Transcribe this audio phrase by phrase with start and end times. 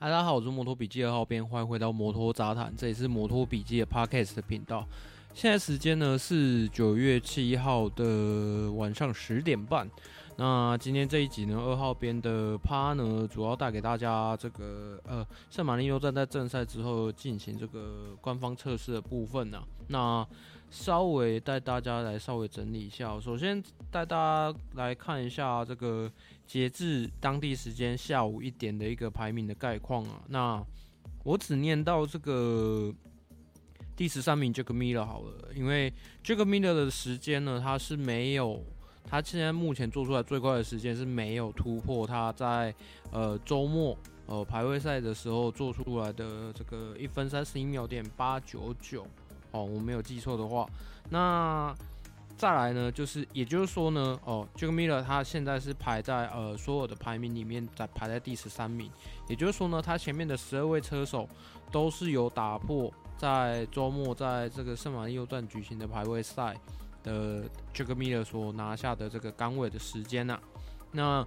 [0.00, 4.86] 大家好，我是摩托笔记二号编，欢迎回到摩托杂谈，这里是摩托笔记的 Podcast 的频道。
[5.34, 9.90] 现在时间呢是九月七号的晚上十点半。
[10.36, 20.24] 那今天这一集呢，二号编的趴呢，主要带给大家这个呃，圣马力诺站在正赛之后进行这个官方测试的部分呢、那
[20.70, 26.08] 稍微带大家来稍微整理一下，首先带大家来看一下这个
[26.48, 30.22] 截至当地时间下午一点的一个排名的概况啊。
[30.28, 30.64] 那
[31.22, 32.92] 我只念到这个
[33.94, 35.92] 第十三名 Jagmila 好了，因为
[36.24, 38.64] Jagmila 的时间呢，他是没有，
[39.04, 42.74] 他现在目前做出来最快的时间是没有突破他在
[43.10, 43.96] 呃周末
[44.26, 49.06] 呃排位赛的时候做出来的这个一分三十一秒点八九九。
[49.50, 50.68] 哦，我没有记错的话，
[51.08, 51.74] 那
[52.38, 58.88] 再来呢，就是也就是说呢，哦，这个 Miller 他现在是排在呃所有的排名里面在排在第十三名，
[59.26, 61.28] 也就是说呢，他前面的十二位车手
[61.72, 66.54] 都是有打破在周末在这个圣马力诺站举行的排位赛
[67.02, 67.42] 的
[67.74, 70.40] 这个 Miller 所拿下的这个杆位的时间呐、啊。
[70.92, 71.26] 那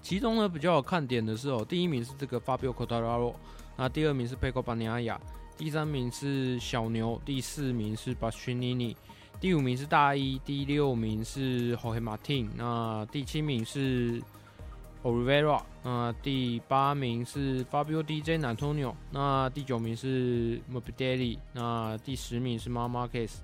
[0.00, 3.34] 其中呢比较有看点的是哦，第一名是这个 Fabio Quartararo，
[3.76, 5.18] 那第二名是 Pecco Bagnaia。
[5.54, 8.96] 第三名是小牛，第四名是巴斯尼尼，
[9.42, 14.22] 第五名是大一，第六名是 Jorge Martin，那第七名是
[15.02, 23.38] Oliveira，那第八名是 Fabio D J Antonio，那第九名是 Morbidelli，那第十名是 Mar Marques，。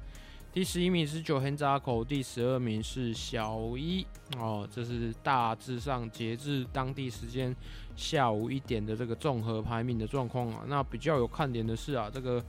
[0.52, 7.52] 第十一名是 Johann Zarco，第十二名是小一哦，这是大致上截至当地时间
[7.96, 10.62] 下午一点的这个综合排名的状况啊。
[10.68, 12.40] 那比较有看点的是啊，这个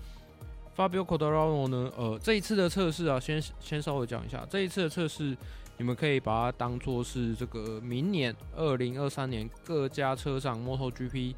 [0.79, 5.35] Fabio Quartararo 呢，呃，这一次的测试啊，先先稍微讲一下，这一次的测试，
[5.77, 11.35] 你们可以把它当做是这个明年二零二三年各家车厂 MotoGP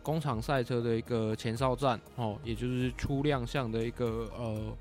[0.00, 4.76] 工厂赛车的一个前哨战哦，也就是初亮相的一个呃。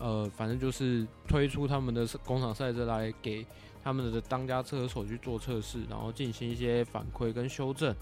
[0.00, 3.44] 呃，反正就是推出他们的工厂赛车来给
[3.88, 7.94] 他们的当家车手去做测试，然后进行一些反馈跟修正。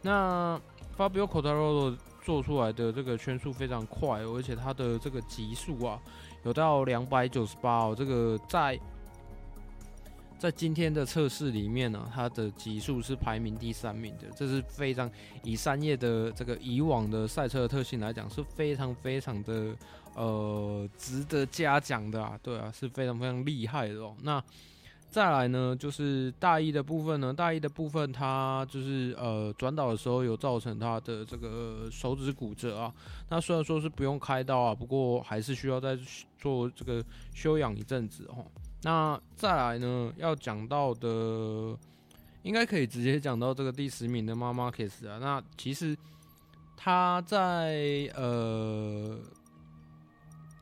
[0.00, 0.58] 那
[0.96, 6.00] Fabio Cotaro 做出来的这个圈速非常快，而且它的这个极速啊，
[6.44, 8.80] 有到两百九十八哦，这个在。
[10.36, 15.10] 在今天的测试里面呢、它的极速是排名第三名的，这是非常
[15.42, 19.74] 以三叶的这个以往的赛车特性来讲，是非常非常的
[20.14, 24.14] 呃值得嘉奖的啊，对啊，是非常非常厉害的哦。
[24.22, 24.42] 那
[25.14, 32.92] 再来呢，就是大一的部分呢，大一的部分它就是呃转导的时候有造成他的这个手指骨折啊，
[33.28, 35.96] 那虽然说是不用开刀啊，不过还是需要再
[36.36, 37.00] 做这个
[37.32, 38.44] 休养一阵子哦。
[38.82, 41.78] 那再来呢，要讲到的，
[42.42, 45.18] 应该可以直接讲到这个第十名的 Marc Marquez 啊。
[45.20, 45.96] 那其实
[46.76, 49.16] 他在呃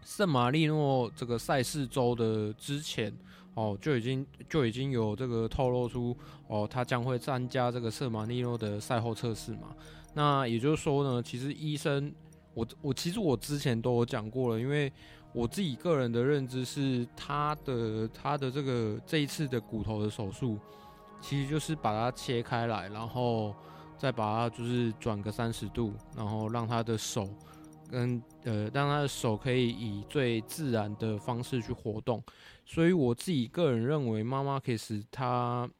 [0.05, 3.11] 圣马力诺这个赛事周的之前
[3.55, 9.75] 哦，就已经就已经有这个透露出哦，他将会参加这个圣马力诺的赛后测试嘛。
[10.15, 12.13] 那也就是说呢，其实医生，
[12.55, 14.93] 我我其实我之前都有讲过了，因为。
[15.35, 20.59] 我自己个人的认知是，他的他的这个这一次的骨头的手术，
[21.23, 23.55] 其实就是把它切开来，然后
[23.97, 27.27] 再把它就是转个三十度，然后让他的手
[27.93, 32.23] 跟呃让他的手可以以最自然的方式去活动。
[32.65, 35.71] 所以我自己个人认为，妈妈可以使他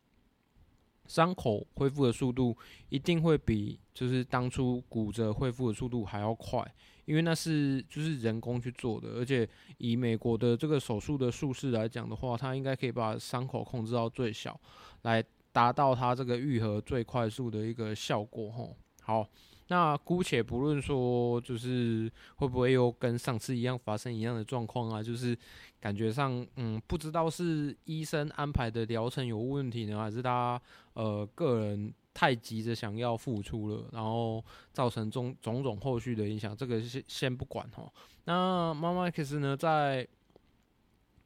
[1.07, 2.57] 伤口恢复的速度
[2.91, 6.63] 一定会比就是当初骨折恢复的速度还要快。
[7.05, 9.47] 因为那是就是人工去做的，而且
[9.79, 14.59] 以美国的这个手术的术式来讲的话，他应该可以把伤口控制到最小，
[15.03, 18.53] 来达到他这个愈合最快速的一个效果。
[18.53, 19.29] 吼，好，
[19.73, 25.35] 那姑且不论说就是会不会又跟上次一样发生一样的状况啊，就是
[25.81, 30.61] 感觉上，嗯，不知道是医生安排的疗程有问题呢，还是他
[30.93, 31.95] 呃个人。
[32.15, 37.91] 太急着想要复出了，然后造成种种种后续的影响，这个先先不管哈。
[38.27, 40.07] 那妈妈 X 呢，在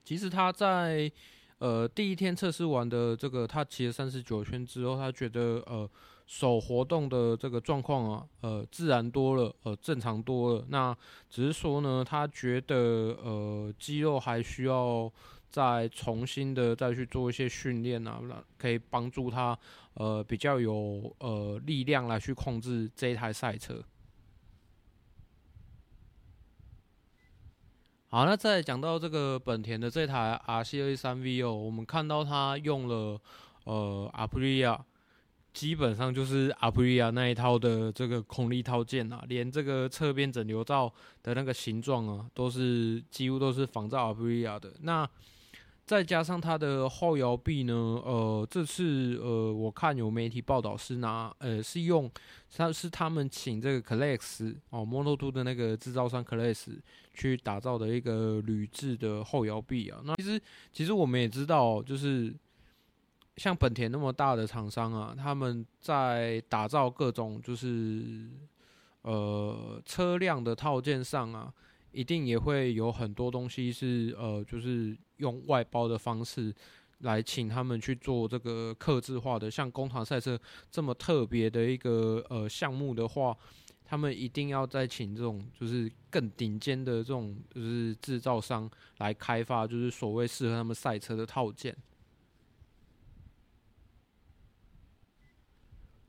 [0.04, 1.10] 其实他在
[1.58, 5.90] 呃第一天测试完的这个他骑了三十九圈之后，他觉得呃
[6.26, 10.66] 手活动的这个状况啊，呃自然多了，呃正常多了。
[10.68, 10.96] 那
[11.30, 12.76] 只是说呢，他觉得
[13.22, 15.10] 呃肌肉还需要。
[15.48, 18.20] 再重新的再去做一些训练啊，
[18.58, 19.58] 可以帮助他
[19.94, 23.82] 呃比较有呃力量来去控制这一台赛车。
[28.08, 33.18] 好，那再讲到这个本田的这台 RC 二三 V 哦，我们看到它用了
[33.64, 34.78] 呃 Aprilia
[35.56, 40.92] 基本上就是阿普利亚那一套的这个空力套件啊，连这个侧边整流罩
[41.22, 44.74] 的那个形状啊，都是几乎都是仿照阿普利亚的。
[44.82, 45.08] 那
[45.86, 52.10] 再加上它的后摇臂呢，呃，这次呃，我看有媒体报道是拿呃是用，
[52.54, 56.66] 他是他们请这个 Kalex 哦，Moto2 的那个制造商 Kalex
[57.14, 60.02] 去打造的一个铝制的后摇臂啊。
[60.04, 60.38] 那其实
[60.70, 62.34] 其实我们也知道，就是。
[63.36, 68.30] 像本田那么大的厂商啊，他们在打造各种就是
[69.02, 71.52] 呃车辆的套件上啊，
[71.92, 76.54] 一定也会有很多东西是呃就是用外包的方式
[77.00, 79.50] 来请他们去做这个客制化的。
[79.50, 80.38] 像工厂赛车
[80.70, 83.36] 这么特别的一个呃项目的话，
[83.84, 91.76] 他们一定要再请这种就是更顶尖的这种就是制造商来开发，就是所谓适合他们赛车的套件。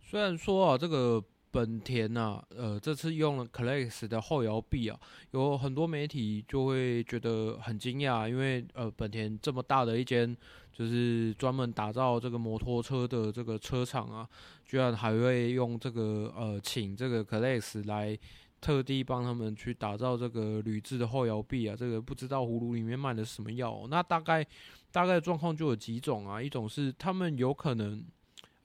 [0.09, 1.21] 虽然说啊，这个
[1.51, 4.97] 本田呐、啊，呃，这次用了 Kalex 的后摇臂啊，
[5.31, 10.33] 有很多媒体就会觉得很惊讶，因为呃，本田这么大的一间
[10.71, 14.25] 就是专门打造这个摩托车的这个车厂啊，
[14.63, 18.17] 居然还会用这个呃，请这个 Kalex 来
[18.61, 24.47] 特地帮他们去打造这个铝制的后摇臂啊，这个不知道葫芦里面卖的是什么药、那大概
[24.89, 28.01] 大概状况就有几种啊，一种是他们有可能。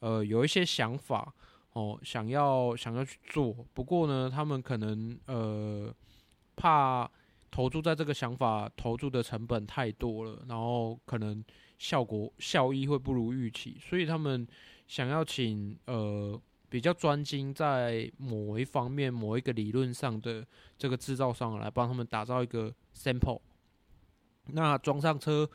[0.02, 1.32] 呃，有一些想法
[1.74, 5.94] 哦，想要想要去做，不过呢，他们可能呃
[6.56, 7.08] 怕
[7.52, 11.42] 投注在这个想法投注的成本太多了，然后可能
[11.78, 14.44] 效果效益会不如预期，所以他们
[14.88, 16.36] 想要请呃
[16.68, 20.44] 比较专精在某一方面、某一个理论上的
[20.76, 23.40] 这个制造商来帮他们打造一个 sample，
[24.46, 25.48] 那装上车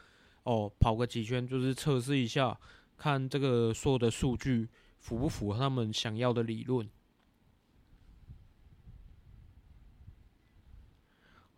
[0.44, 2.58] 哦，跑个几圈就是测试一下。
[2.98, 4.68] 看这个所有的数据
[5.00, 6.90] 符不符合他们想要的理论？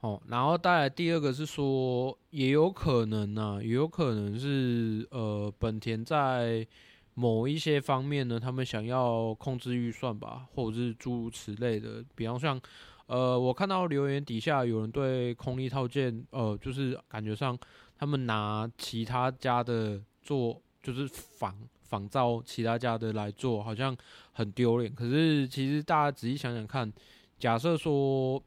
[0.01, 6.65] 哦，然后带来第二个是说，也有可能呢、也有可能是呃，本田在
[7.15, 12.03] 某一些方面呢，他们想要控制预算吧，或者是诸如此类的。
[12.15, 12.59] 比方像
[13.07, 17.57] 呃，我看到留言底下有人对空力套件，呃，就是感觉上
[17.97, 20.61] 他们拿其他家的做。
[20.81, 23.95] 就是仿仿造其他家的来做，好像
[24.33, 24.93] 很丢脸。
[24.93, 26.91] 可是其实大家仔细想想看，
[27.37, 28.41] 假设说，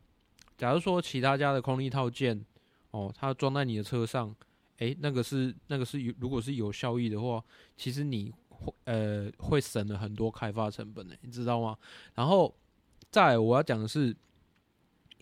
[0.56, 2.44] 假如说其他家的空力套件，
[2.90, 4.34] 哦，它装在你的车上，
[4.78, 7.42] 诶，那个是那个是有，如果是有效益的话，
[7.76, 11.76] 其实你会呃会省了很多开发成本的，你知道吗？
[12.14, 12.54] 然后
[13.10, 14.16] 再我要讲的是。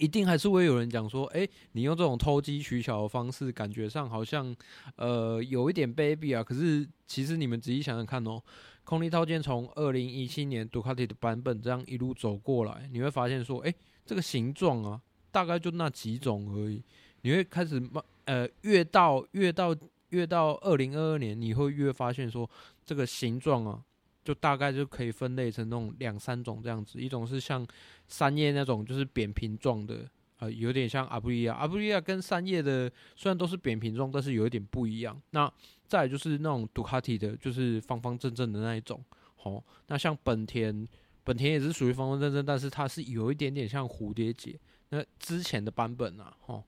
[0.00, 4.56] 一定还是会有人讲说，哎、你用这种投机取巧的方式，感觉上好像，
[4.96, 6.42] 呃，有一点卑鄙啊。
[6.42, 8.42] 可是其实你们仔细想想看哦，
[8.82, 13.76] 空力套件从二零一七年杜卡迪的版本这样一路走过来，你会发现说，哎、欸，
[14.06, 15.00] 这个形状啊，
[15.30, 16.82] 大概就那几种而已。
[17.20, 19.76] 你会开始慢，呃，越到越到
[20.08, 22.48] 越到二零二二年，你会越发现说，
[22.86, 23.82] 这个形状啊。
[24.24, 27.66] 就大概就可以分类成那种两三种这样子，一种是像
[28.06, 30.08] 三叶那种，就是扁平状的，
[30.38, 31.54] 呃，有点像阿布利亚。
[31.54, 35.20] 阿布利亚跟三叶的虽然都是扁平状，但是有一点不一样。
[35.30, 35.50] 那
[35.86, 39.02] 再就是那种杜卡迪的，就是方方正正的那一种。
[39.42, 40.86] 哦，那像本田，
[41.24, 44.58] 本田也是属于方方正正，但是它是有一点点像蝴蝶结。
[44.90, 46.62] 那之前的版本啊，哦。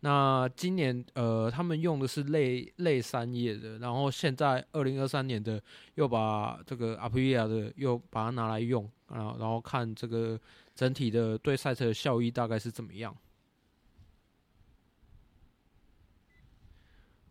[0.00, 5.60] 那今年呃，他们用的是类类三叶的，然后现在二零二三年的
[5.96, 10.38] 又把这个阿普利亚的又把它拿来用啊，然后看这个
[10.74, 13.16] 整体的对赛车的效益大概是怎么样。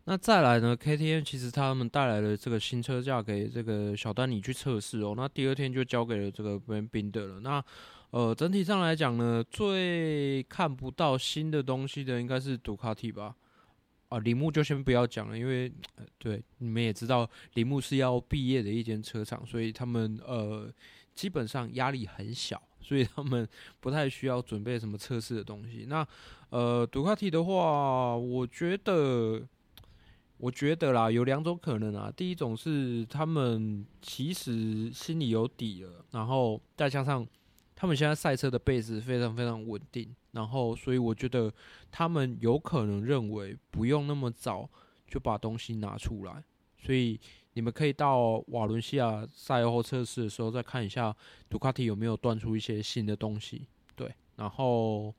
[0.04, 7.40] 那再来呢，KTM 其实他们带来了这个新车架给这个小丹尼去测试哦，那第二天就交给了这个 Brad Binder 了。
[7.40, 7.62] 那
[8.10, 13.36] 呃，整体上来讲呢，最看不到新的东西的应该是杜卡迪吧？
[14.08, 15.70] 啊，铃木就先不要讲了，因为、
[16.16, 20.72] 对你们也知道，铃木是要毕业的一间车厂，所以他们呃
[21.14, 23.46] 基本上压力很小，所以他们
[23.78, 25.84] 不太需要准备什么测试的东西。
[25.86, 26.06] 那
[26.48, 29.46] 呃，杜卡迪的话，我觉得，
[30.38, 32.10] 我觉得啦，有两种可能啊。
[32.16, 37.26] 第一种是他们其实心里有底了，然后再加上。
[37.80, 41.52] 他们现在赛车的 base 非常非常稳定，然后所以我觉得
[41.92, 44.68] 他们有可能认为不用那么早
[45.06, 46.42] 就把东西拿出来，
[46.76, 47.20] 所以
[47.52, 51.14] 你们可以到瓦伦西亚赛后测试的时候再看一下
[51.48, 53.68] 杜卡迪有没有端出一些新的东西。
[53.94, 55.14] 对，然后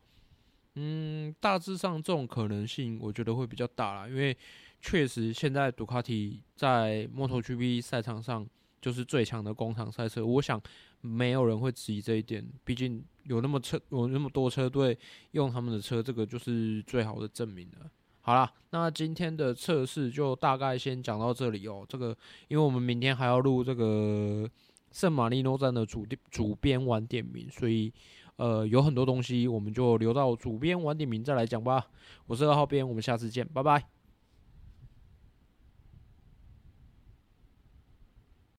[0.76, 4.36] 嗯，大致上这种可能性我觉得会比较大啦，因为
[4.82, 8.46] 确实现在杜卡迪在 MotoGP 赛场上
[8.82, 10.26] 就是最强的工厂赛车。
[10.26, 10.62] 我想
[11.02, 14.98] 没有人会质疑这一点，毕竟有那么车有那么多车队
[15.32, 17.90] 用他们的车，这个就是最好的证明了。
[18.22, 21.86] 好啦，那今天的测试就大概先讲到这里哦。
[21.88, 22.16] 这个，
[22.48, 24.48] 因为我们明天还要录这个
[24.92, 27.92] 圣马力诺站的主主编晚点名，所以
[28.36, 31.88] 呃有很多东西我们就留到主编晚点名再来讲吧。
[32.28, 33.99] 我是二号编，我们下次见，拜拜。